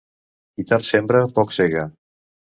Qui 0.55 0.65
tard 0.71 0.87
sembra 0.87 1.21
poc 1.37 1.55
sega. 1.59 1.87